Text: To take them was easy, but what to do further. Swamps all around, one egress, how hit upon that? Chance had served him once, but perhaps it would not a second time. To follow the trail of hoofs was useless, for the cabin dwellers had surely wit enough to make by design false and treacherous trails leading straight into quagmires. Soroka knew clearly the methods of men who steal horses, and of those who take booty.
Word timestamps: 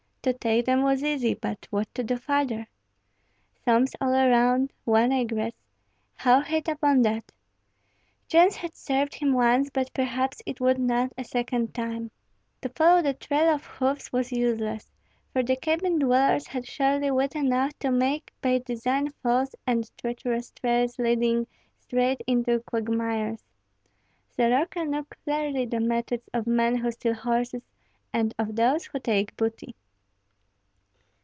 To 0.23 0.33
take 0.33 0.65
them 0.67 0.83
was 0.83 1.03
easy, 1.03 1.33
but 1.33 1.65
what 1.71 1.91
to 1.95 2.03
do 2.03 2.15
further. 2.15 2.67
Swamps 3.63 3.95
all 3.99 4.13
around, 4.13 4.71
one 4.85 5.11
egress, 5.11 5.55
how 6.15 6.41
hit 6.41 6.67
upon 6.67 7.01
that? 7.01 7.31
Chance 8.27 8.57
had 8.57 8.75
served 8.75 9.15
him 9.15 9.33
once, 9.33 9.71
but 9.71 9.91
perhaps 9.95 10.39
it 10.45 10.61
would 10.61 10.77
not 10.77 11.11
a 11.17 11.23
second 11.23 11.73
time. 11.73 12.11
To 12.61 12.69
follow 12.69 13.01
the 13.01 13.15
trail 13.15 13.49
of 13.51 13.65
hoofs 13.65 14.13
was 14.13 14.31
useless, 14.31 14.91
for 15.33 15.41
the 15.41 15.55
cabin 15.55 15.97
dwellers 15.97 16.45
had 16.45 16.67
surely 16.67 17.09
wit 17.09 17.33
enough 17.35 17.71
to 17.79 17.89
make 17.89 18.31
by 18.43 18.59
design 18.59 19.09
false 19.23 19.55
and 19.65 19.89
treacherous 19.97 20.51
trails 20.51 20.99
leading 20.99 21.47
straight 21.79 22.21
into 22.27 22.59
quagmires. 22.59 23.41
Soroka 24.29 24.85
knew 24.85 25.03
clearly 25.25 25.65
the 25.65 25.79
methods 25.79 26.29
of 26.31 26.45
men 26.45 26.75
who 26.75 26.91
steal 26.91 27.15
horses, 27.15 27.63
and 28.13 28.35
of 28.37 28.55
those 28.55 28.85
who 28.85 28.99
take 28.99 29.35
booty. 29.35 29.73